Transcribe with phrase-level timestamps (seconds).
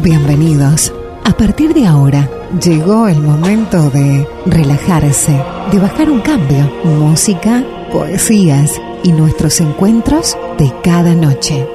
[0.00, 0.90] Bienvenidos.
[1.22, 2.28] A partir de ahora,
[2.64, 5.38] llegó el momento de relajarse,
[5.70, 6.72] de bajar un cambio.
[6.84, 11.68] Música, poesías y nuestros encuentros de cada noche.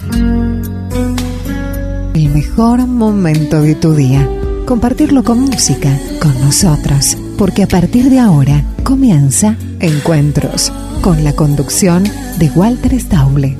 [2.15, 4.28] El mejor momento de tu día.
[4.65, 7.15] Compartirlo con música, con nosotros.
[7.38, 12.04] Porque a partir de ahora comienza Encuentros, con la conducción
[12.40, 13.56] de Walter Stauble.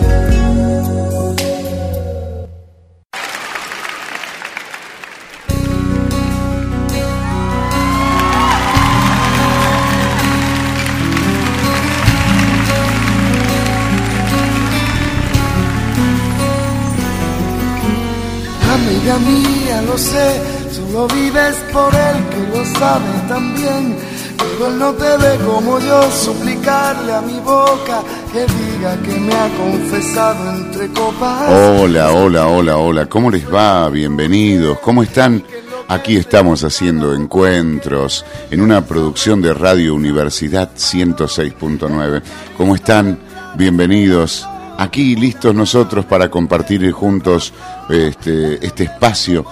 [24.78, 30.56] No te ve como yo suplicarle a mi boca que diga que me ha confesado
[30.56, 31.50] entre copas.
[31.50, 33.06] Hola, hola, hola, hola.
[33.08, 33.90] ¿Cómo les va?
[33.90, 34.80] Bienvenidos.
[34.80, 35.44] ¿Cómo están?
[35.88, 42.22] Aquí estamos haciendo encuentros en una producción de Radio Universidad 106.9.
[42.58, 43.18] ¿Cómo están?
[43.56, 44.48] Bienvenidos.
[44.78, 47.52] Aquí listos nosotros para compartir juntos
[47.90, 49.44] este, este espacio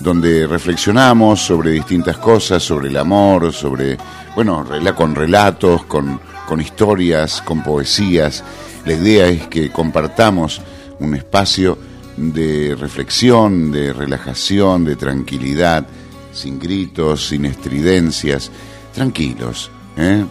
[0.00, 3.96] donde reflexionamos sobre distintas cosas, sobre el amor, sobre,
[4.34, 4.64] bueno,
[4.96, 8.42] con relatos, con, con historias, con poesías.
[8.86, 10.60] La idea es que compartamos
[10.98, 11.76] un espacio
[12.16, 15.86] de reflexión, de relajación, de tranquilidad,
[16.32, 18.50] sin gritos, sin estridencias,
[18.94, 19.70] tranquilos.
[19.96, 20.24] ¿eh?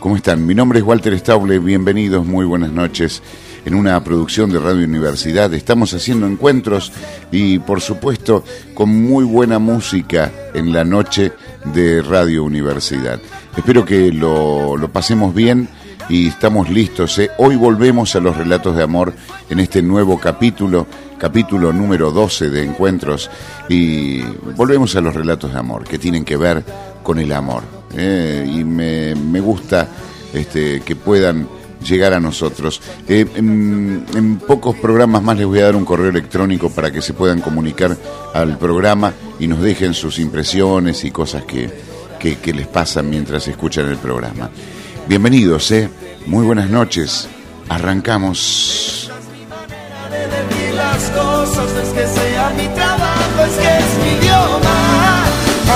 [0.00, 0.44] ¿Cómo están?
[0.46, 3.22] Mi nombre es Walter Stauble, bienvenidos, muy buenas noches.
[3.64, 6.92] En una producción de Radio Universidad estamos haciendo encuentros
[7.30, 11.32] y por supuesto con muy buena música en la noche
[11.72, 13.20] de Radio Universidad.
[13.56, 15.68] Espero que lo, lo pasemos bien
[16.08, 17.16] y estamos listos.
[17.20, 17.30] ¿eh?
[17.38, 19.14] Hoy volvemos a los relatos de amor
[19.48, 23.30] en este nuevo capítulo, capítulo número 12 de encuentros
[23.68, 24.22] y
[24.56, 26.64] volvemos a los relatos de amor que tienen que ver
[27.04, 27.62] con el amor.
[27.94, 28.44] ¿eh?
[28.44, 29.88] Y me, me gusta
[30.34, 31.46] este, que puedan
[31.82, 32.80] llegar a nosotros.
[33.08, 37.14] Eh, en, pocos programas más les voy a dar un correo electrónico para que se
[37.14, 37.96] puedan comunicar
[38.34, 41.70] al programa y nos dejen sus impresiones y cosas que,
[42.18, 44.50] que, les pasan mientras escuchan el programa.
[45.08, 45.88] Bienvenidos, ¿eh?
[46.26, 47.28] Muy buenas noches.
[47.68, 49.10] Arrancamos.
[50.74, 55.24] las cosas, es que sea mi trabajo, es que es mi idioma.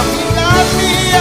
[0.01, 1.16] Amiga mía,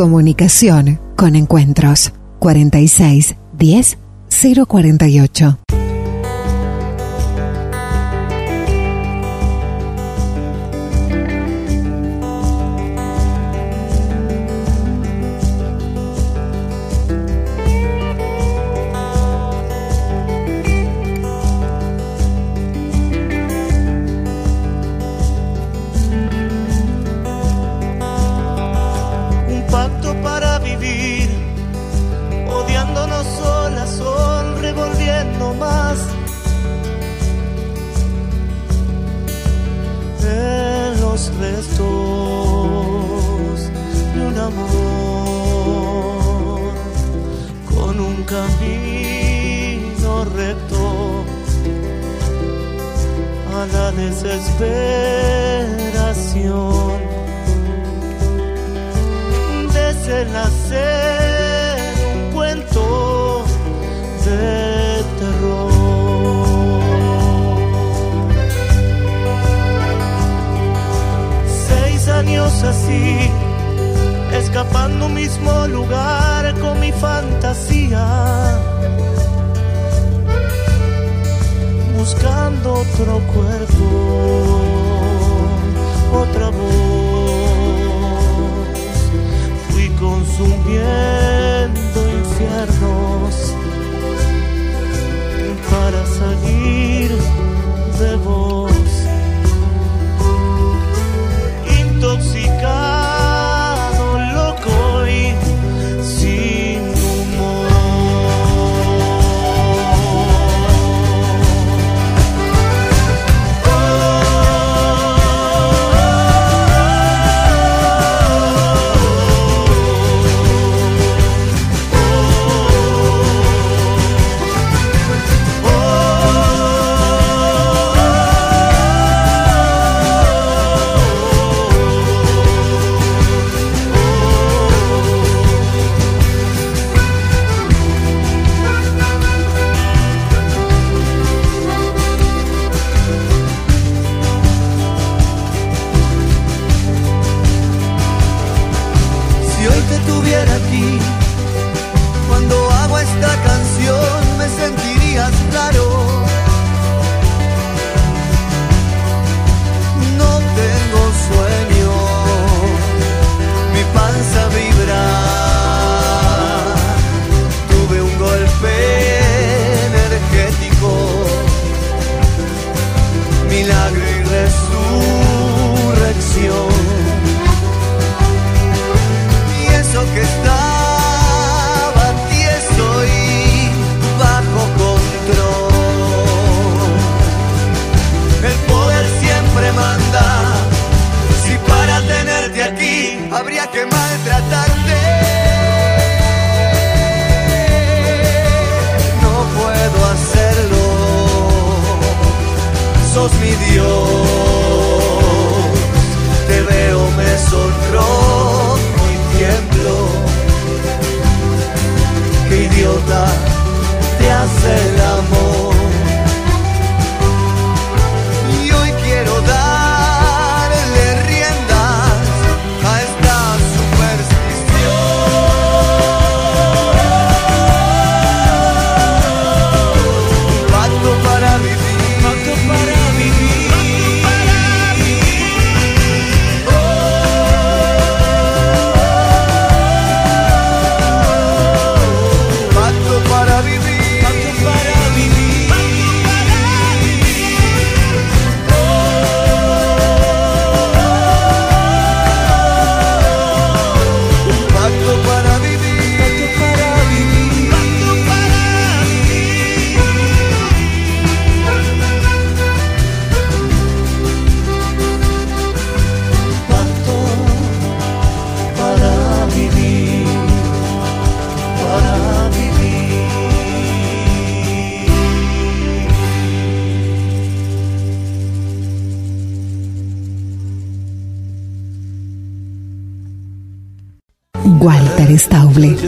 [0.00, 3.98] comunicación con encuentros 46 10
[4.66, 5.59] 048.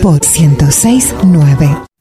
[0.03, 1.92] Por 1069.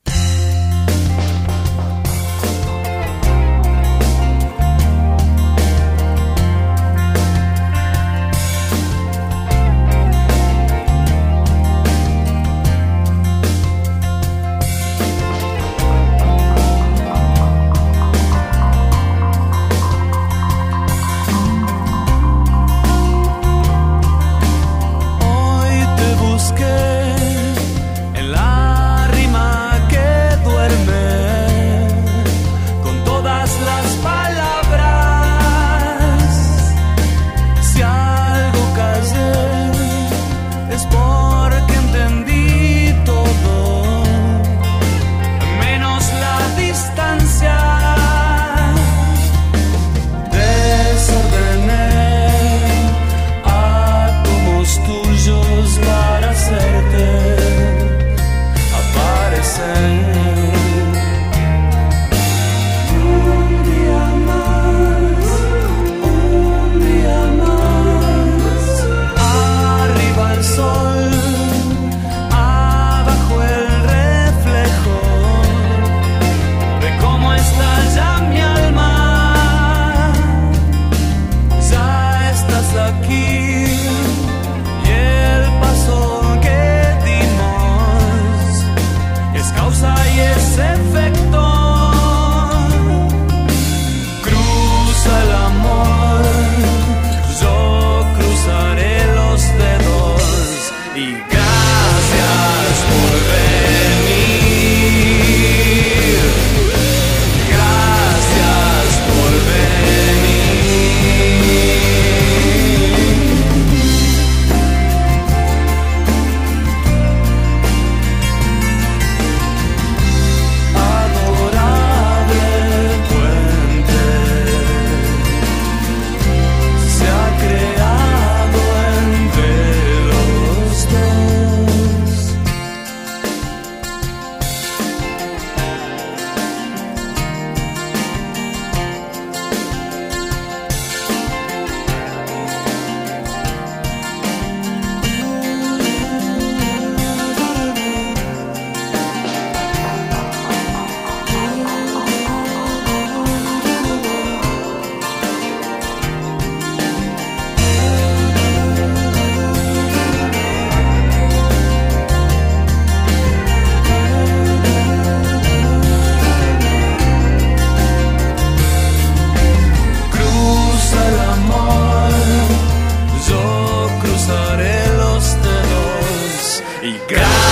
[176.82, 177.51] и газ.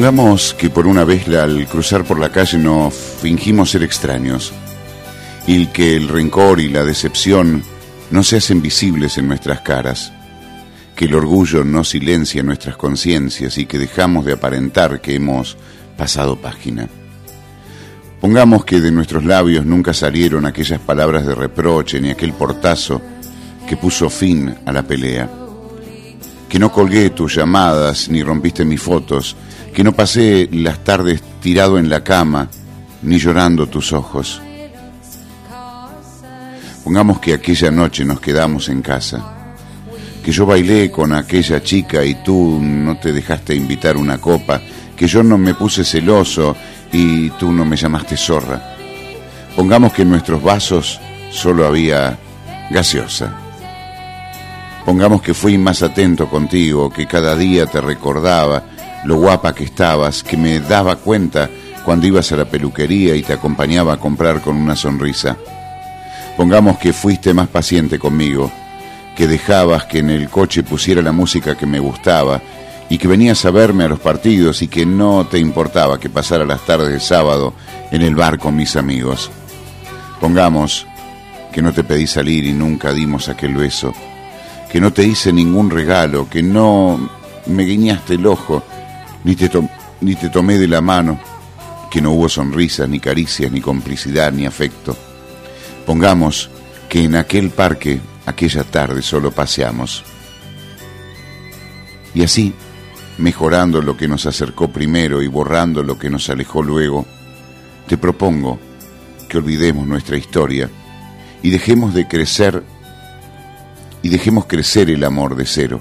[0.00, 4.50] Pongamos que por una vez al cruzar por la calle nos fingimos ser extraños
[5.46, 7.62] y que el rencor y la decepción
[8.10, 10.10] no se hacen visibles en nuestras caras,
[10.96, 15.58] que el orgullo no silencia nuestras conciencias y que dejamos de aparentar que hemos
[15.98, 16.88] pasado página.
[18.22, 23.02] Pongamos que de nuestros labios nunca salieron aquellas palabras de reproche ni aquel portazo
[23.68, 25.28] que puso fin a la pelea.
[26.50, 29.36] Que no colgué tus llamadas ni rompiste mis fotos,
[29.72, 32.50] que no pasé las tardes tirado en la cama
[33.02, 34.42] ni llorando tus ojos.
[36.84, 39.54] Pongamos que aquella noche nos quedamos en casa,
[40.24, 44.60] que yo bailé con aquella chica y tú no te dejaste invitar una copa,
[44.96, 46.56] que yo no me puse celoso
[46.92, 48.76] y tú no me llamaste zorra.
[49.54, 52.18] Pongamos que en nuestros vasos solo había
[52.70, 53.49] gaseosa.
[54.84, 58.64] Pongamos que fui más atento contigo, que cada día te recordaba
[59.04, 61.48] lo guapa que estabas, que me daba cuenta
[61.84, 65.36] cuando ibas a la peluquería y te acompañaba a comprar con una sonrisa.
[66.36, 68.50] Pongamos que fuiste más paciente conmigo,
[69.16, 72.40] que dejabas que en el coche pusiera la música que me gustaba
[72.88, 76.44] y que venías a verme a los partidos y que no te importaba que pasara
[76.44, 77.54] las tardes de sábado
[77.90, 79.30] en el bar con mis amigos.
[80.20, 80.86] Pongamos
[81.52, 83.92] que no te pedí salir y nunca dimos aquel beso,
[84.70, 87.10] que no te hice ningún regalo, que no
[87.46, 88.62] me guiñaste el ojo,
[89.24, 89.50] ni te,
[90.00, 91.18] ni te tomé de la mano,
[91.90, 94.96] que no hubo sonrisas, ni caricias, ni complicidad, ni afecto.
[95.86, 96.50] Pongamos
[96.88, 100.04] que en aquel parque, aquella tarde, solo paseamos.
[102.14, 102.54] Y así
[103.20, 107.06] mejorando lo que nos acercó primero y borrando lo que nos alejó luego,
[107.86, 108.58] te propongo
[109.28, 110.70] que olvidemos nuestra historia
[111.42, 112.64] y dejemos de crecer
[114.02, 115.80] y dejemos crecer el amor de cero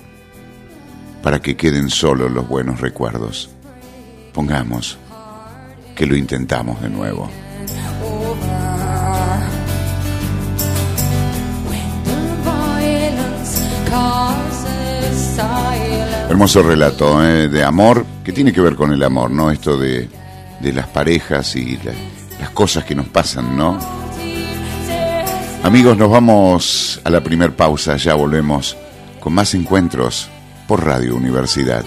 [1.24, 3.50] para que queden solo los buenos recuerdos.
[4.34, 4.98] Pongamos
[5.96, 7.30] que lo intentamos de nuevo.
[16.30, 17.50] Hermoso relato ¿eh?
[17.50, 19.50] de amor, que tiene que ver con el amor, ¿no?
[19.50, 20.08] Esto de,
[20.60, 21.78] de las parejas y
[22.40, 23.80] las cosas que nos pasan, ¿no?
[25.64, 28.78] Amigos, nos vamos a la primer pausa, ya volvemos
[29.20, 30.30] con más encuentros
[30.68, 31.84] por Radio Universidad.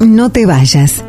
[0.00, 1.04] No te vayas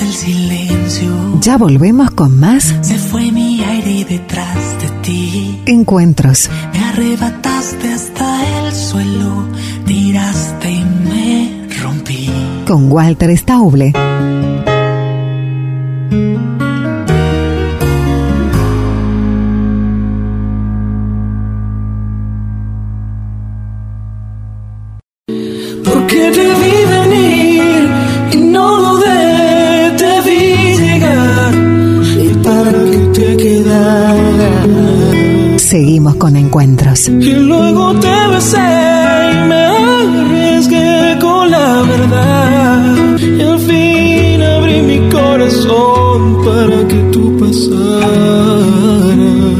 [0.00, 1.40] el silencio.
[1.40, 2.74] Ya volvemos con más.
[2.82, 5.62] Se fue mi aire detrás de ti.
[5.66, 6.50] Encuentros.
[6.72, 8.17] Me arrebataste hasta el
[8.88, 9.46] suelo,
[9.84, 12.30] tiraste y me rompí.
[12.66, 13.92] Con Walter Stauble.
[35.68, 37.08] Seguimos con encuentros.
[37.08, 42.96] Y luego te besé y me arriesgué con la verdad.
[43.18, 48.78] Y al fin abrí mi corazón para que tú pasaras.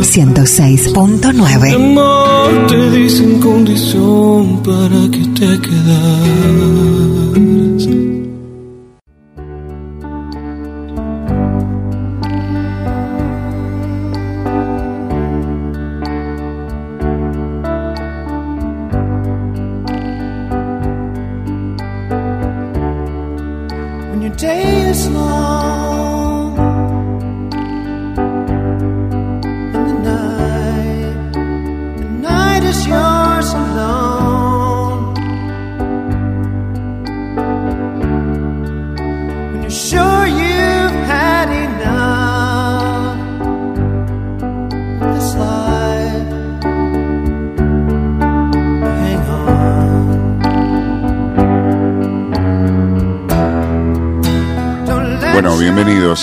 [0.00, 6.97] 106.9 Amor, te di sin condición para que te quedaras.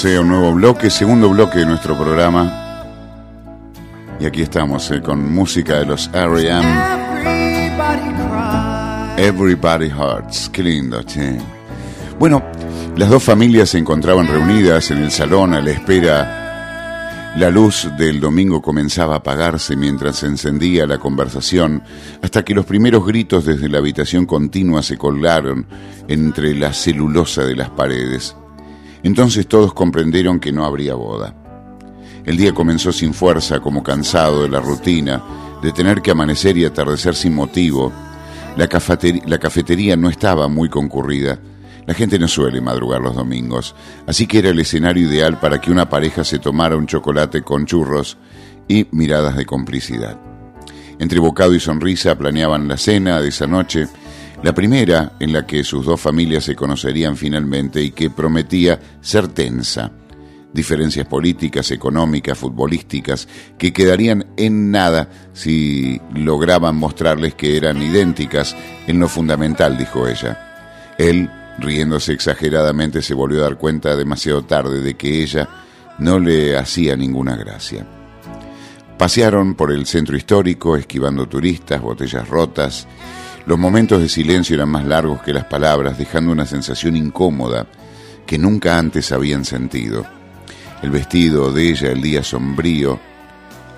[0.05, 2.83] Un nuevo bloque, segundo bloque de nuestro programa.
[4.19, 6.63] Y aquí estamos eh, con música de los R.E.M.
[9.17, 10.49] Everybody Hearts.
[10.53, 11.39] Qué lindo, che.
[12.19, 12.43] Bueno,
[12.95, 17.33] las dos familias se encontraban reunidas en el salón a la espera.
[17.37, 21.81] La luz del domingo comenzaba a apagarse mientras se encendía la conversación,
[22.21, 25.65] hasta que los primeros gritos desde la habitación continua se colgaron
[26.07, 28.35] entre la celulosa de las paredes.
[29.05, 31.35] Entonces todos comprendieron que no habría boda.
[32.25, 35.21] El día comenzó sin fuerza, como cansado de la rutina,
[35.61, 37.93] de tener que amanecer y atardecer sin motivo.
[38.57, 41.37] La, cafetería no estaba muy concurrida.
[41.85, 43.75] La gente no suele madrugar los domingos,
[44.07, 47.67] así que era el escenario ideal para que una pareja se tomara un chocolate con
[47.67, 48.17] churros
[48.67, 50.19] y miradas de complicidad.
[50.97, 53.87] Entre bocado y sonrisa planeaban la cena de esa noche,
[54.45, 59.27] la primera en la que sus dos familias se conocerían finalmente y que prometía ser
[59.27, 59.91] tensa.
[60.53, 63.27] Diferencias políticas, económicas, futbolísticas,
[63.57, 68.55] que quedarían en nada si lograban mostrarles que eran idénticas
[68.85, 70.93] en lo fundamental, dijo ella.
[70.99, 71.27] Él,
[71.57, 75.49] riéndose exageradamente, se volvió a dar cuenta demasiado tarde de que ella
[75.97, 77.83] no le hacía ninguna gracia.
[78.95, 82.87] Pasearon por el centro histórico, esquivando turistas, botellas rotas.
[83.45, 87.67] Los momentos de silencio eran más largos que las palabras, dejando una sensación incómoda
[88.25, 90.03] que nunca antes habían sentido.
[90.81, 92.99] El vestido de ella, el día sombrío,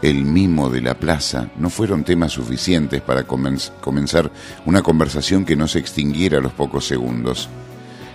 [0.01, 4.31] el mimo de la plaza, no fueron temas suficientes para comenzar
[4.65, 7.49] una conversación que no se extinguiera a los pocos segundos.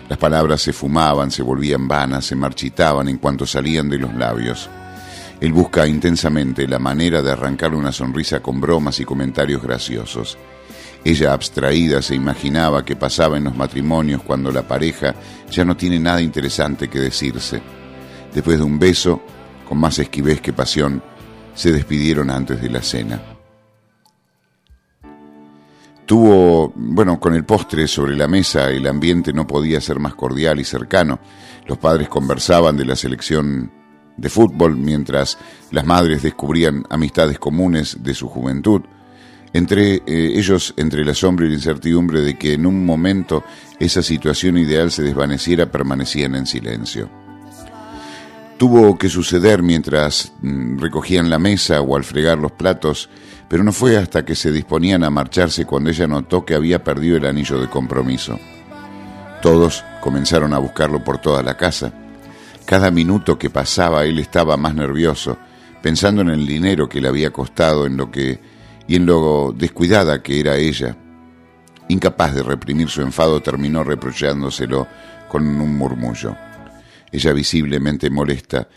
[0.09, 4.71] Las palabras se fumaban, se volvían vanas, se marchitaban en cuanto salían de los labios.
[5.39, 10.39] Él busca intensamente la manera de arrancar una sonrisa con bromas y comentarios graciosos.
[11.05, 15.15] Ella abstraída se imaginaba que pasaba en los matrimonios cuando la pareja
[15.51, 17.61] ya no tiene nada interesante que decirse.
[18.33, 19.21] Después de un beso,
[19.69, 21.03] con más esquivez que pasión,
[21.55, 23.21] se despidieron antes de la cena.
[26.07, 30.61] Tuvo, bueno, con el postre sobre la mesa, el ambiente no podía ser más cordial
[30.61, 31.21] y cercano.
[31.67, 33.73] Los padres conversaban de la selección
[34.17, 35.39] de fútbol, mientras
[35.71, 38.83] las madres descubrían amistades comunes de su juventud.
[39.53, 43.45] Entre eh, ellos, entre el asombro y la incertidumbre de que en un momento
[43.79, 47.11] esa situación ideal se desvaneciera, permanecían en silencio.
[48.57, 53.11] Tuvo que suceder mientras mm, recogían la mesa o al fregar los platos,
[53.49, 57.17] pero no fue hasta que se disponían a marcharse cuando ella notó que había perdido
[57.17, 58.39] el anillo de compromiso.
[59.43, 61.93] Todos comenzaron a buscarlo por toda la casa
[62.65, 65.39] cada minuto que pasaba él estaba más nervioso,
[65.83, 68.41] pensando en el dinero que le había costado, en lo que
[68.87, 70.97] y en lo descuidada que era ella.
[71.89, 74.87] Incapaz de reprimir su enfado, terminó reprochándoselo
[75.29, 76.37] con un murmullo.
[77.11, 78.69] Ella, visiblemente molesta,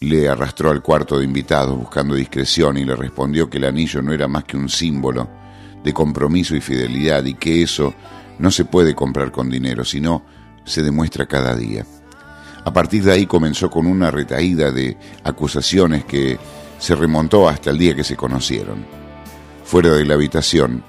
[0.00, 4.12] le arrastró al cuarto de invitados buscando discreción y le respondió que el anillo no
[4.12, 5.28] era más que un símbolo
[5.82, 7.94] de compromiso y fidelidad y que eso
[8.38, 10.24] no se puede comprar con dinero, sino
[10.64, 11.84] se demuestra cada día.
[12.64, 16.38] A partir de ahí comenzó con una retaída de acusaciones que
[16.78, 19.03] se remontó hasta el día que se conocieron.
[19.74, 20.84] Fuera de la habitación,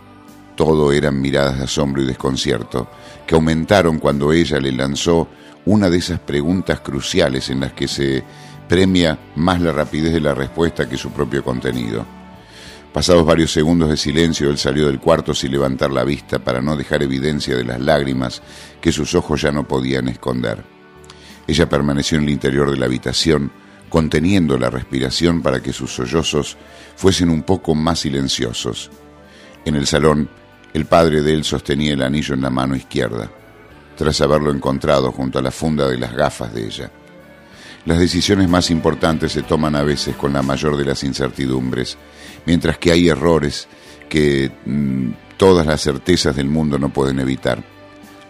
[0.56, 2.88] todo eran miradas de asombro y desconcierto,
[3.26, 5.28] que aumentaron cuando ella le lanzó
[5.65, 8.24] una de esas preguntas cruciales en las que se
[8.69, 12.06] premia más la rapidez de la respuesta que su propio contenido.
[12.93, 16.78] Pasados varios segundos de silencio, él salió del cuarto sin levantar la vista para no
[16.78, 18.43] dejar evidencia de las lágrimas
[18.80, 20.63] que sus ojos ya no podían esconder.
[21.48, 23.52] Ella permaneció en el interior de la habitación,
[23.89, 26.58] conteniendo la respiración para que sus sollozos
[26.95, 28.91] fuesen un poco más silenciosos.
[29.65, 30.30] En el salón,
[30.74, 33.30] el padre de él sostenía el anillo en la mano izquierda,
[33.95, 36.91] tras haberlo encontrado junto a la funda de las gafas de ella.
[37.86, 41.98] Las decisiones más importantes se toman a veces con la mayor de las incertidumbres,
[42.45, 43.67] mientras que hay errores
[44.10, 47.63] que mm, todas las certezas del mundo no pueden evitar.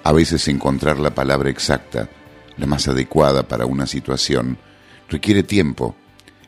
[0.03, 2.09] A veces encontrar la palabra exacta
[2.57, 4.57] la más adecuada para una situación,
[5.09, 5.95] requiere tiempo,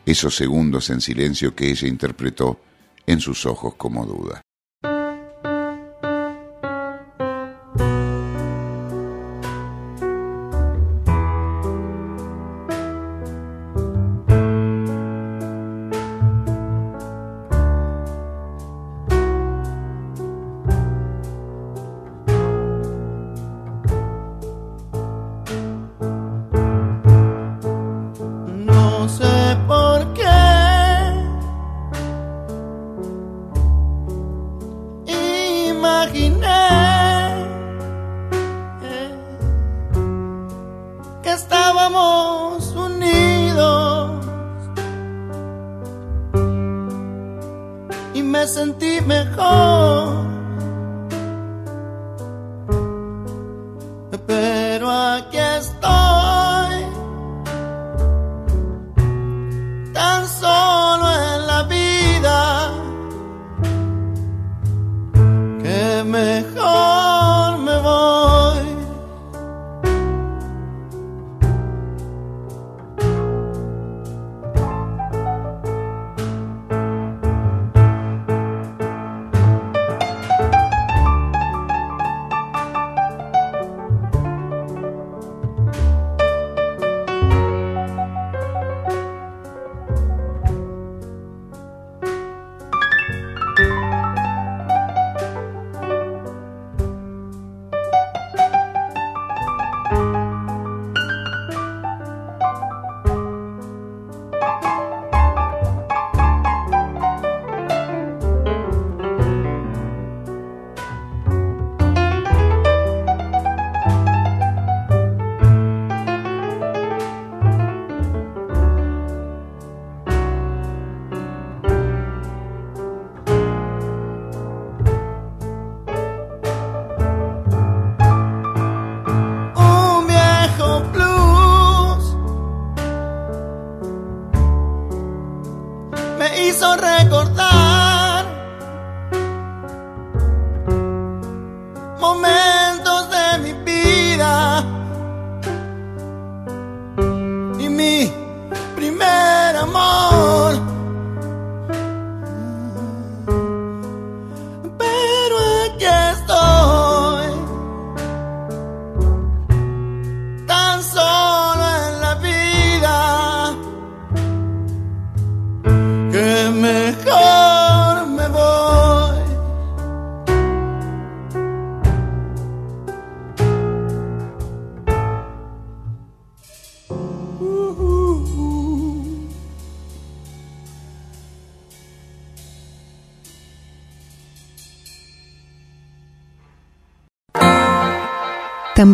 [0.06, 2.60] esos segundos en silencio que ella interpretó
[3.06, 4.42] en sus ojos como duda.
[41.88, 44.26] estamos unidos.
[48.14, 49.87] Y me sentí mejor.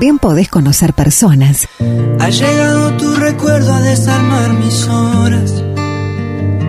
[0.04, 1.66] También podés conocer personas.
[2.20, 5.64] Ha llegado tu recuerdo a desarmar mis horas.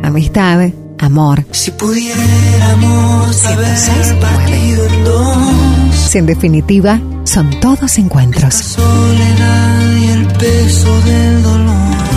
[0.05, 0.71] Amistad,
[1.01, 1.45] amor.
[1.51, 5.97] Si pudiéramos haber partido en dos.
[5.97, 8.55] Si en definitiva son todos encuentros.
[8.55, 12.14] soledad y el peso del dolor.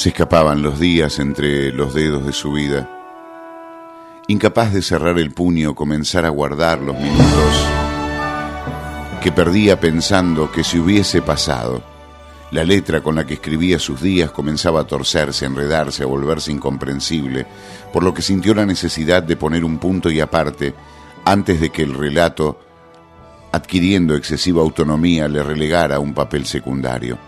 [0.00, 2.88] Se escapaban los días entre los dedos de su vida.
[4.28, 7.66] Incapaz de cerrar el puño, comenzar a guardar los minutos
[9.22, 11.82] que perdía pensando que si hubiese pasado.
[12.50, 16.50] La letra con la que escribía sus días comenzaba a torcerse, a enredarse, a volverse
[16.50, 17.46] incomprensible,
[17.92, 20.72] por lo que sintió la necesidad de poner un punto y aparte
[21.26, 22.58] antes de que el relato,
[23.52, 27.18] adquiriendo excesiva autonomía, le relegara a un papel secundario.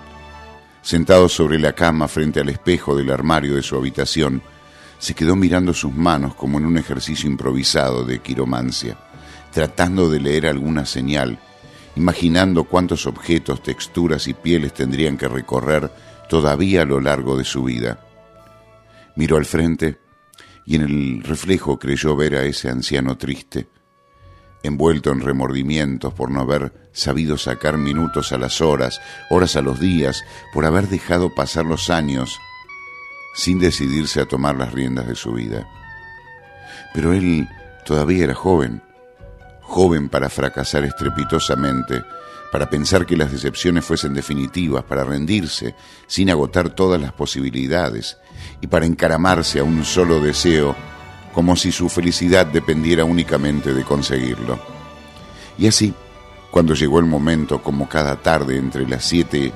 [0.83, 4.43] Sentado sobre la cama frente al espejo del armario de su habitación,
[4.99, 8.97] se quedó mirando sus manos como en un ejercicio improvisado de quiromancia,
[9.53, 11.39] tratando de leer alguna señal,
[11.95, 15.91] imaginando cuántos objetos, texturas y pieles tendrían que recorrer
[16.29, 18.01] todavía a lo largo de su vida.
[19.15, 19.99] Miró al frente
[20.65, 23.69] y en el reflejo creyó ver a ese anciano triste,
[24.63, 29.01] envuelto en remordimientos por no haber sabido sacar minutos a las horas,
[29.31, 32.39] horas a los días, por haber dejado pasar los años
[33.35, 35.69] sin decidirse a tomar las riendas de su vida.
[36.95, 37.49] Pero él
[37.85, 38.83] todavía era joven,
[39.61, 42.03] joven para fracasar estrepitosamente,
[42.53, 45.75] para pensar que las decepciones fuesen definitivas, para rendirse
[46.07, 48.19] sin agotar todas las posibilidades
[48.61, 50.77] y para encaramarse a un solo deseo
[51.33, 54.59] como si su felicidad dependiera únicamente de conseguirlo.
[55.59, 55.95] Y así,
[56.51, 59.53] cuando llegó el momento, como cada tarde entre las siete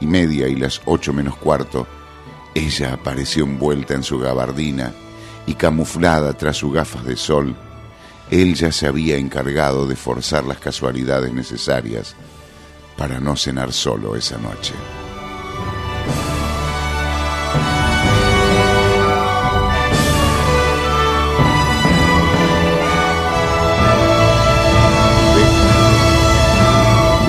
[0.00, 1.86] y media y las ocho menos cuarto,
[2.54, 4.92] ella apareció envuelta en su gabardina
[5.46, 7.54] y camuflada tras sus gafas de sol.
[8.30, 12.14] Él ya se había encargado de forzar las casualidades necesarias
[12.96, 14.74] para no cenar solo esa noche.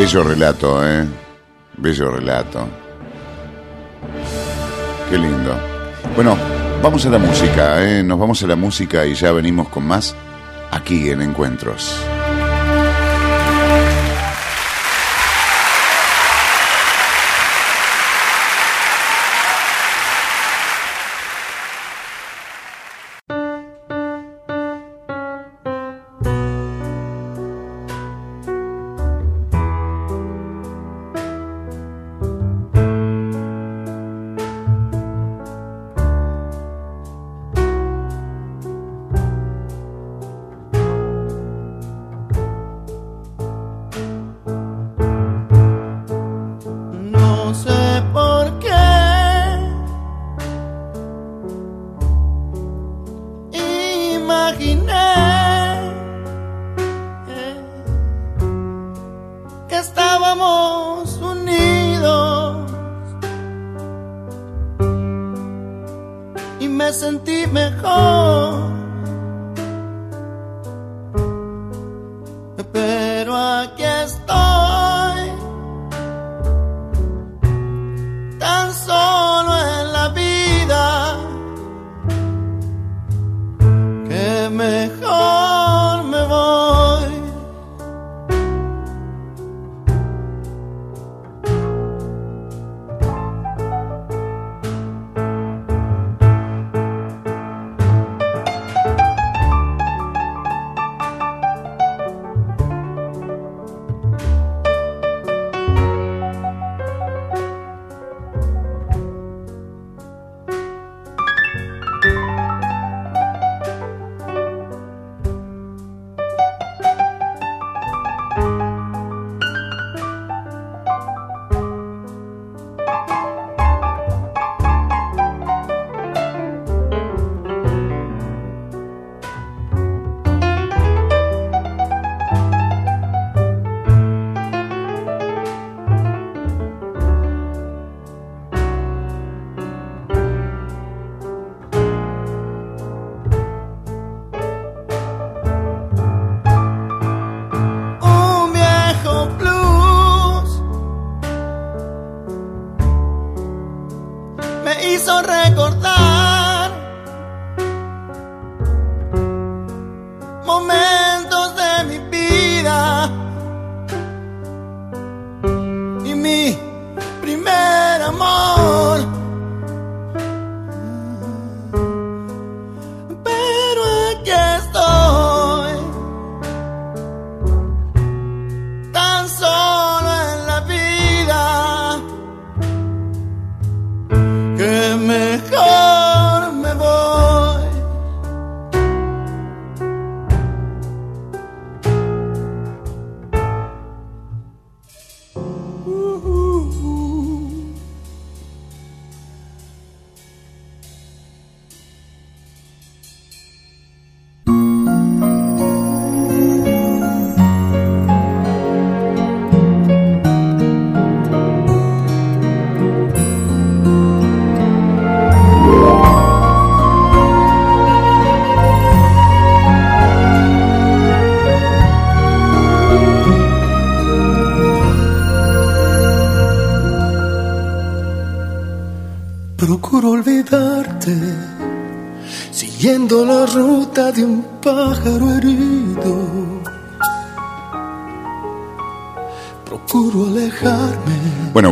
[0.01, 1.05] Bello relato, ¿eh?
[1.77, 2.67] Bello relato.
[5.07, 5.55] Qué lindo.
[6.15, 6.35] Bueno,
[6.81, 8.01] vamos a la música, ¿eh?
[8.01, 10.15] Nos vamos a la música y ya venimos con más
[10.71, 12.03] aquí en Encuentros.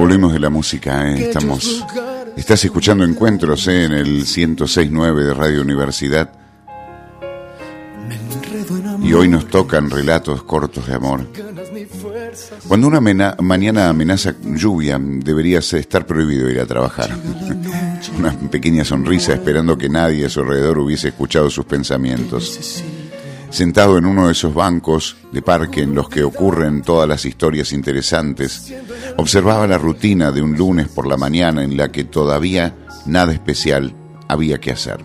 [0.09, 1.27] Volvimos de la música, ¿eh?
[1.27, 1.85] estamos...
[2.35, 3.83] Estás escuchando Encuentros ¿eh?
[3.83, 6.31] en el 106.9 de Radio Universidad.
[9.03, 11.27] Y hoy nos tocan relatos cortos de amor.
[12.67, 17.11] Cuando una mañana amenaza lluvia, deberías estar prohibido ir a trabajar.
[18.17, 22.83] una pequeña sonrisa esperando que nadie a su alrededor hubiese escuchado sus pensamientos.
[23.51, 27.73] Sentado en uno de esos bancos de parque en los que ocurren todas las historias
[27.73, 28.73] interesantes,
[29.19, 33.93] observaba la rutina de un lunes por la mañana en la que todavía nada especial
[34.27, 34.99] había que hacer.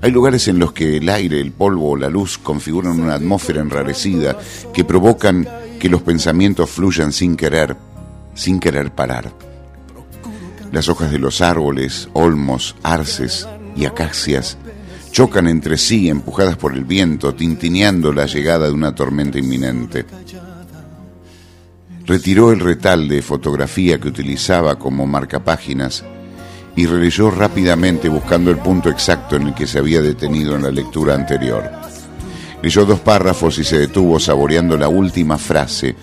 [0.00, 3.60] Hay lugares en los que el aire, el polvo o la luz configuran una atmósfera
[3.60, 4.38] enrarecida
[4.72, 5.46] que provocan
[5.78, 7.76] que los pensamientos fluyan sin querer,
[8.34, 9.32] sin querer parar.
[10.72, 14.58] Las hojas de los árboles, olmos, arces y acacias
[15.14, 20.04] chocan entre sí empujadas por el viento, tintineando la llegada de una tormenta inminente.
[22.06, 26.04] Retiró el retal de fotografía que utilizaba como marcapáginas
[26.76, 30.70] y releyó rápidamente buscando el punto exacto en el que se había detenido en la
[30.70, 31.70] lectura anterior.
[32.62, 35.96] Leyó dos párrafos y se detuvo saboreando la última frase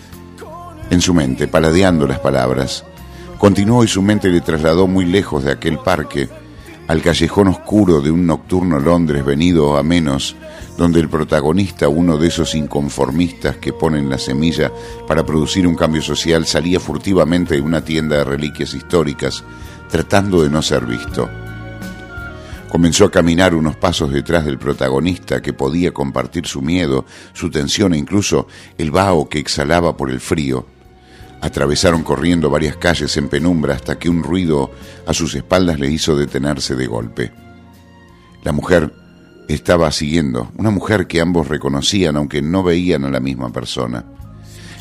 [0.89, 2.83] en su mente, paladeando las palabras.
[3.37, 6.29] Continuó y su mente le trasladó muy lejos de aquel parque,
[6.91, 10.35] al callejón oscuro de un nocturno Londres venido a menos,
[10.77, 14.69] donde el protagonista, uno de esos inconformistas que ponen la semilla
[15.07, 19.41] para producir un cambio social, salía furtivamente de una tienda de reliquias históricas,
[19.89, 21.29] tratando de no ser visto.
[22.69, 27.93] Comenzó a caminar unos pasos detrás del protagonista que podía compartir su miedo, su tensión
[27.93, 30.65] e incluso el vaho que exhalaba por el frío.
[31.41, 34.71] Atravesaron corriendo varias calles en penumbra hasta que un ruido
[35.07, 37.31] a sus espaldas le hizo detenerse de golpe.
[38.43, 38.93] La mujer
[39.47, 44.05] estaba siguiendo, una mujer que ambos reconocían aunque no veían a la misma persona.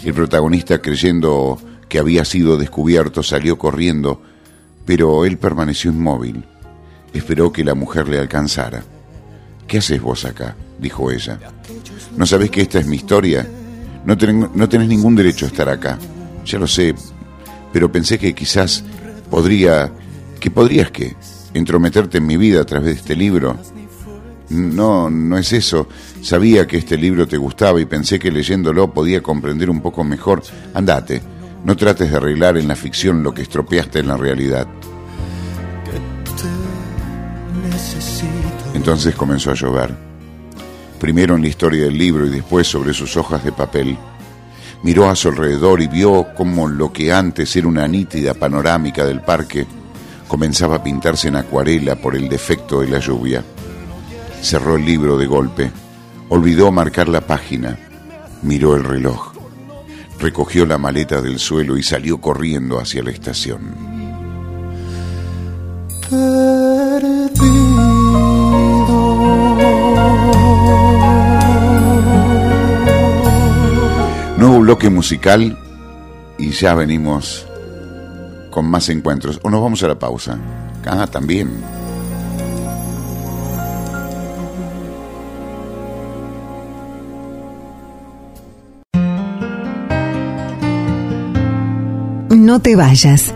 [0.04, 1.58] El protagonista, creyendo
[1.88, 4.22] que había sido descubierto, salió corriendo
[4.90, 6.44] pero él permaneció inmóvil.
[7.12, 8.82] Esperó que la mujer le alcanzara.
[9.68, 10.56] ¿Qué haces vos acá?
[10.80, 11.38] dijo ella.
[12.16, 13.46] ¿No sabés que esta es mi historia?
[14.04, 14.16] No,
[14.54, 15.96] no tenés ningún derecho a estar acá.
[16.44, 16.94] Ya lo sé,
[17.72, 18.84] pero pensé que quizás
[19.30, 19.92] podría...
[20.38, 21.16] ¿Que podrías qué?
[21.52, 23.58] ¿Entrometerte en mi vida a través de este libro?
[24.50, 25.86] No, no es eso.
[26.22, 30.42] Sabía que este libro te gustaba y pensé que leyéndolo podía comprender un poco mejor.
[30.74, 31.22] Andate,
[31.64, 34.66] no trates de arreglar en la ficción lo que estropeaste en la realidad.
[38.74, 39.94] Entonces comenzó a llover.
[40.98, 43.96] Primero en la historia del libro y después sobre sus hojas de papel.
[44.82, 49.20] Miró a su alrededor y vio cómo lo que antes era una nítida panorámica del
[49.20, 49.66] parque
[50.26, 53.44] comenzaba a pintarse en acuarela por el defecto de la lluvia.
[54.40, 55.70] Cerró el libro de golpe,
[56.28, 57.78] olvidó marcar la página,
[58.42, 59.30] miró el reloj
[60.20, 63.74] recogió la maleta del suelo y salió corriendo hacia la estación.
[74.70, 75.58] Bloque musical
[76.38, 77.44] y ya venimos
[78.52, 79.40] con más encuentros.
[79.42, 80.38] O nos vamos a la pausa.
[80.86, 81.50] Ah, también.
[92.30, 93.34] No te vayas.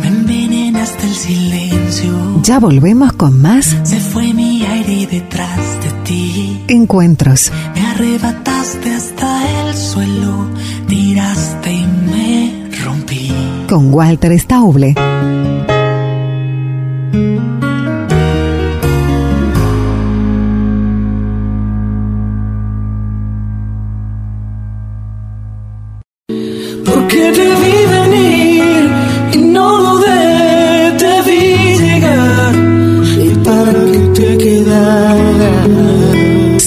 [0.00, 2.40] Me envenenaste el silencio.
[2.42, 3.76] Ya volvemos con más.
[3.82, 6.64] Se fue mi aire detrás de ti.
[6.68, 7.52] Encuentros.
[7.74, 10.48] Me arrebataste hasta el suelo.
[10.88, 13.32] Tiraste y me rompí.
[13.68, 14.94] Con Walter Stauble.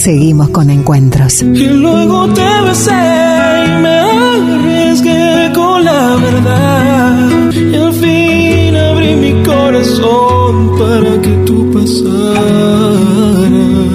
[0.05, 1.41] Seguimos con encuentros.
[1.41, 7.51] Y luego te besé y me arriesgué con la verdad.
[7.51, 12.85] Y al fin abrí mi corazón para que tú pasaras.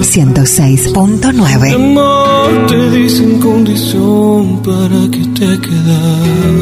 [0.01, 6.60] 106.9 Amor te di sin condición para que te quedaras.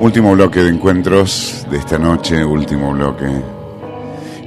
[0.00, 3.26] Último bloque de encuentros de esta noche, último bloque.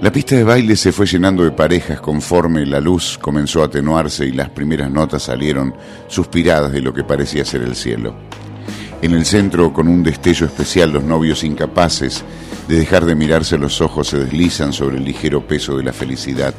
[0.02, 4.26] La pista de baile se fue llenando de parejas conforme la luz comenzó a atenuarse
[4.26, 5.76] y las primeras notas salieron
[6.08, 8.16] suspiradas de lo que parecía ser el cielo.
[9.04, 12.24] En el centro, con un destello especial, los novios incapaces
[12.68, 16.56] de dejar de mirarse los ojos se deslizan sobre el ligero peso de la felicidad.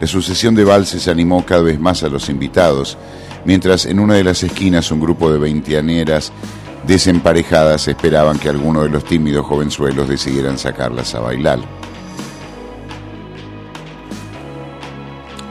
[0.00, 2.96] La sucesión de valses animó cada vez más a los invitados,
[3.44, 6.32] mientras en una de las esquinas un grupo de veinteaneras
[6.86, 11.60] desemparejadas esperaban que alguno de los tímidos jovenzuelos decidieran sacarlas a bailar.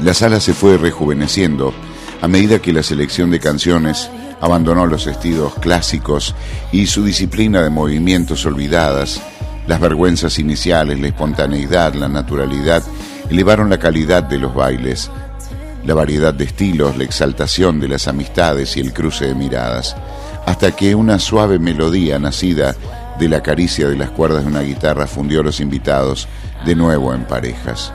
[0.02, 1.74] La sala se fue rejuveneciendo
[2.22, 4.10] a medida que la selección de canciones
[4.42, 6.36] abandonó los estilos clásicos
[6.72, 9.22] y su disciplina de movimientos olvidadas,
[9.68, 12.84] las vergüenzas iniciales, la espontaneidad, la naturalidad,
[13.30, 15.10] elevaron la calidad de los bailes,
[15.86, 19.96] la variedad de estilos, la exaltación de las amistades y el cruce de miradas
[20.52, 22.76] hasta que una suave melodía nacida
[23.18, 26.28] de la caricia de las cuerdas de una guitarra fundió a los invitados
[26.66, 27.94] de nuevo en parejas.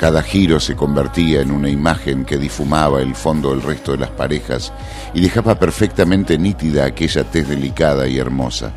[0.00, 4.08] Cada giro se convertía en una imagen que difumaba el fondo del resto de las
[4.08, 4.72] parejas
[5.12, 8.72] y dejaba perfectamente nítida aquella tez delicada y hermosa.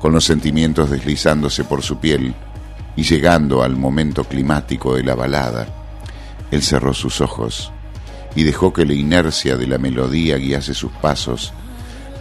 [0.00, 2.36] Con los sentimientos deslizándose por su piel
[2.94, 5.66] y llegando al momento climático de la balada,
[6.52, 7.72] él cerró sus ojos
[8.36, 11.52] y dejó que la inercia de la melodía guiase sus pasos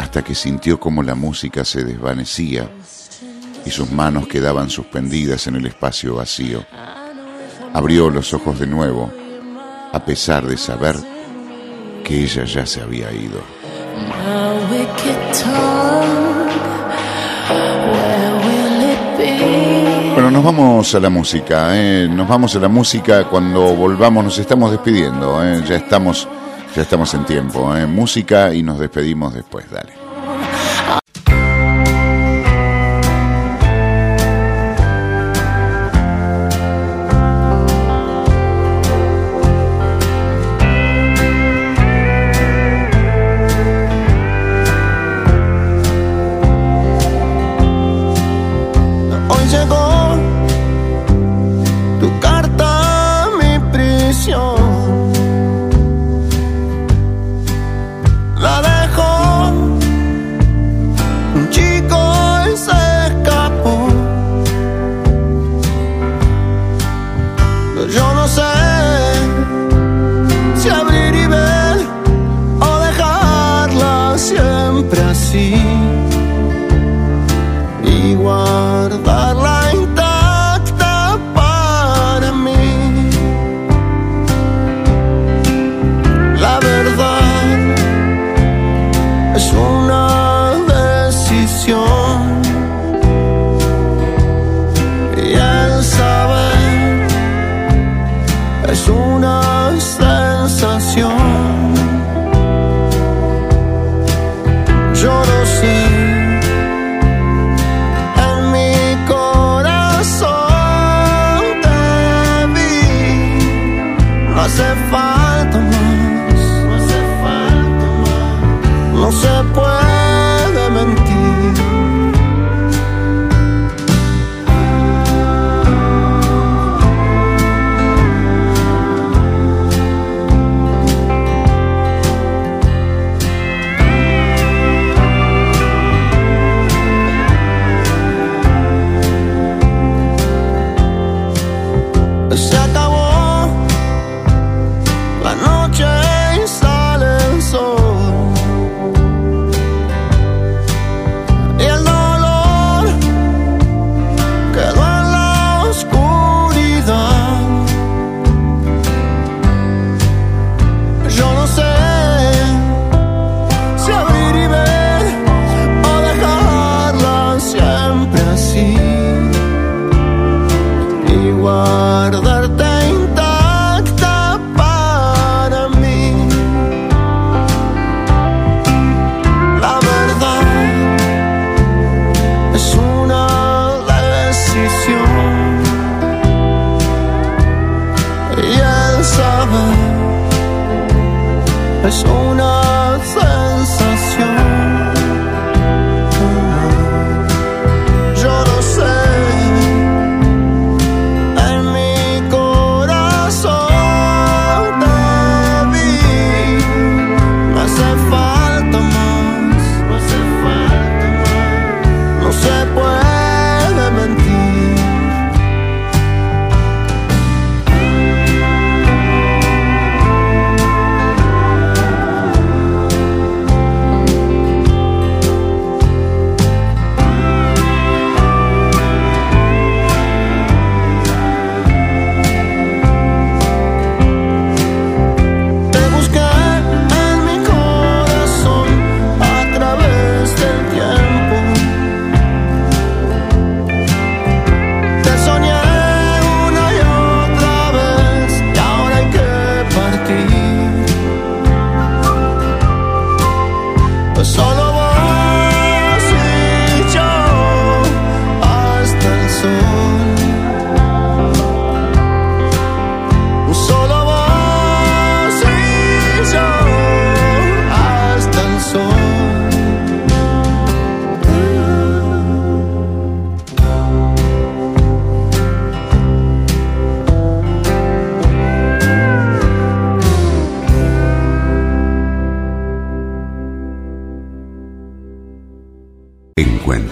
[0.02, 2.68] hasta que sintió como la música se desvanecía
[3.64, 6.66] y sus manos quedaban suspendidas en el espacio vacío.
[7.74, 9.12] Abrió los ojos de nuevo,
[9.94, 10.96] a pesar de saber
[12.04, 13.42] que ella ya se había ido.
[20.14, 22.10] Bueno, nos vamos a la música, ¿eh?
[22.10, 25.64] nos vamos a la música cuando volvamos, nos estamos despidiendo, ¿eh?
[25.68, 26.28] ya estamos
[26.76, 27.86] ya estamos en tiempo, ¿eh?
[27.86, 30.01] música y nos despedimos después, dale.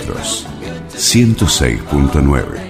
[0.09, 0.45] nosotros.
[0.95, 2.68] 106.9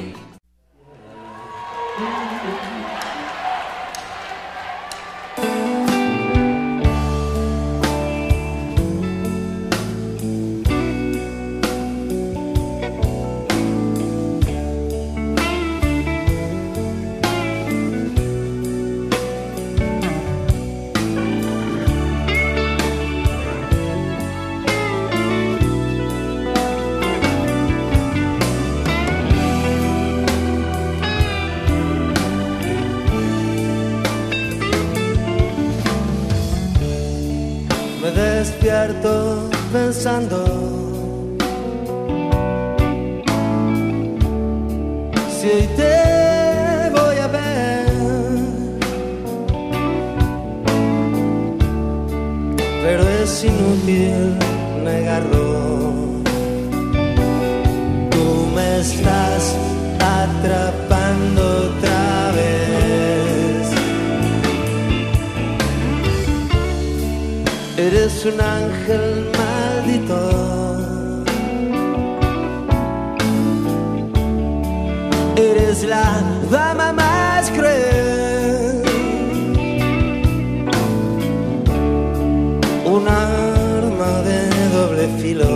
[82.99, 84.39] un arma de
[84.75, 85.53] doble filo.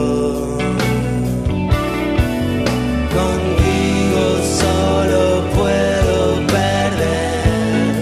[3.18, 4.24] Contigo
[4.62, 5.22] solo
[5.58, 6.18] puedo
[6.56, 7.96] perder.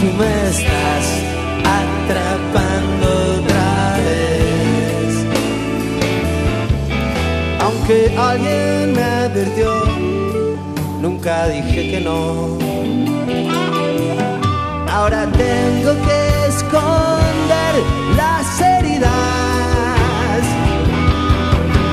[0.00, 1.06] Tú me estás
[1.80, 3.06] atrapando
[3.38, 3.70] otra
[4.06, 5.12] vez.
[7.64, 7.96] Aunque
[8.30, 9.70] alguien me advirtió,
[11.00, 12.58] nunca dije que no.
[14.88, 16.21] Ahora tengo que
[16.72, 17.74] esconder
[18.16, 19.10] las heridas.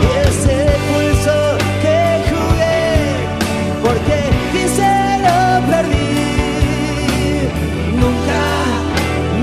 [0.01, 0.57] Y ese
[0.87, 1.37] pulso
[1.83, 1.99] que
[2.29, 2.87] jugué,
[3.83, 4.17] porque
[4.53, 4.91] quise
[5.25, 6.13] lo perdí,
[8.03, 8.41] nunca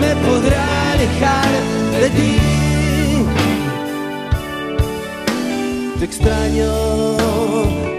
[0.01, 1.53] me podrá alejar
[2.01, 2.35] de ti.
[5.99, 6.73] Te extraño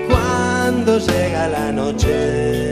[0.10, 2.67] cuando llega la noche.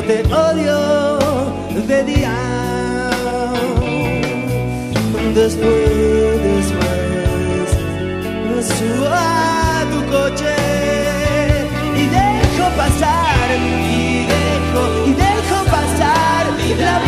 [0.00, 1.18] pero te odio
[1.86, 2.34] de día.
[5.34, 7.68] Después, después,
[8.46, 10.54] no subo a tu coche
[11.96, 16.46] y dejo pasar, y dejo, y dejo pasar
[16.78, 17.07] la vida.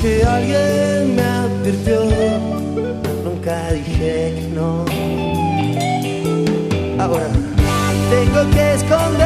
[0.00, 2.04] Que alguien me advirtió,
[3.24, 4.84] nunca dije que no.
[7.02, 7.26] Ahora
[8.08, 9.17] tengo que esconder.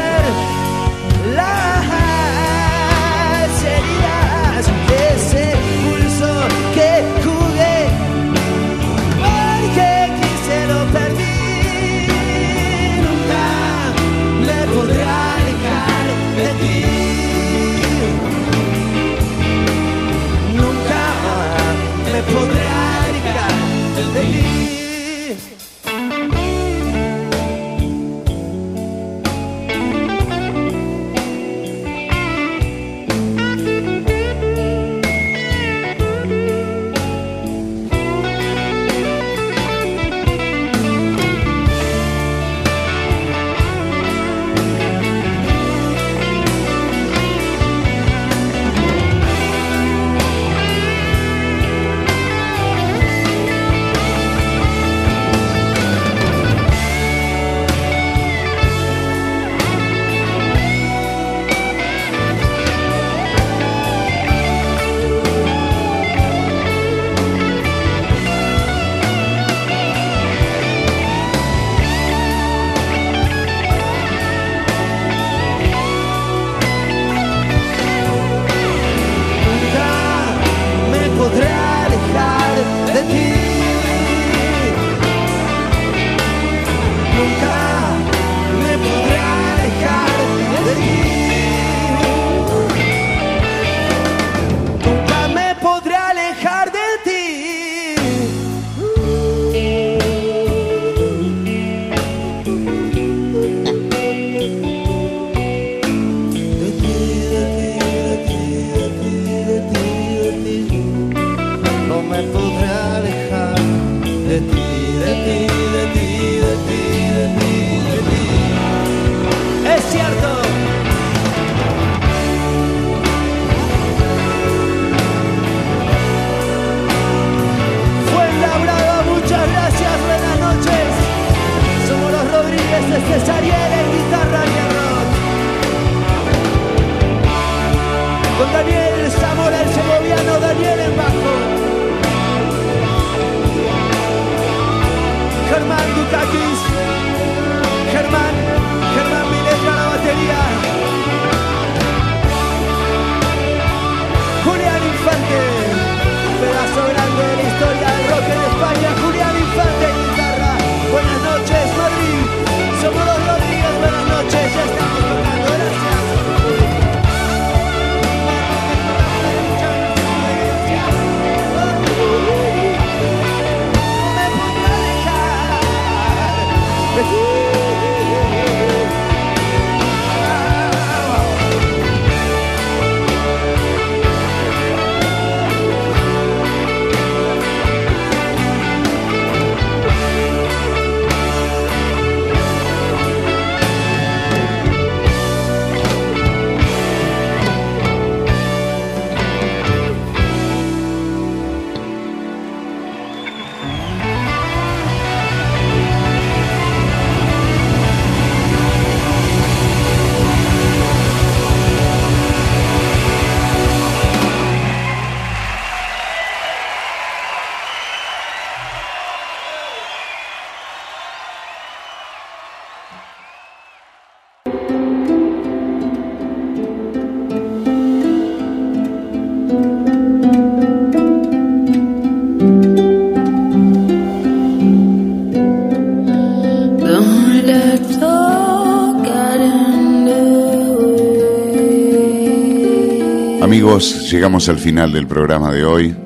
[244.22, 245.96] Llegamos al final del programa de hoy.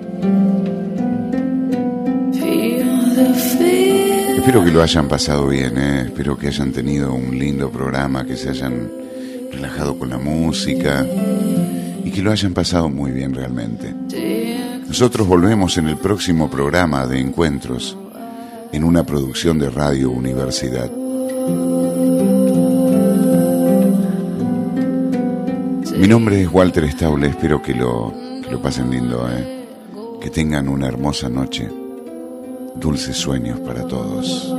[4.39, 6.03] Espero que lo hayan pasado bien, ¿eh?
[6.07, 8.91] espero que hayan tenido un lindo programa, que se hayan
[9.53, 11.05] relajado con la música
[12.05, 13.95] y que lo hayan pasado muy bien realmente.
[14.89, 17.99] Nosotros volvemos en el próximo programa de encuentros
[18.73, 20.91] en una producción de Radio Universidad.
[25.99, 28.13] Mi nombre es Walter Stable, espero que lo,
[28.51, 29.65] lo pasen lindo, ¿eh?
[30.21, 31.71] que tengan una hermosa noche,
[32.75, 34.55] dulces sueños para todos.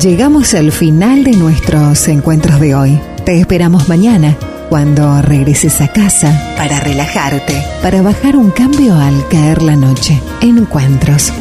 [0.00, 2.98] Llegamos al final de nuestros encuentros de hoy.
[3.26, 4.34] Te esperamos mañana
[4.68, 10.20] cuando regreses a casa para relajarte, para bajar un cambio al caer la noche.
[10.40, 11.32] Encuentros.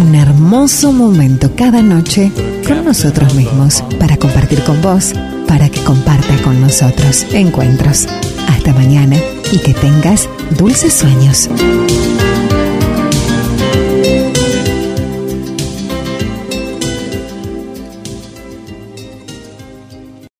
[0.00, 2.30] Un hermoso momento cada noche
[2.66, 5.12] con nosotros mismos, para compartir con vos,
[5.46, 7.26] para que compartas con nosotros.
[7.32, 8.06] Encuentros.
[8.48, 9.16] Hasta mañana
[9.52, 11.48] y que tengas dulces sueños.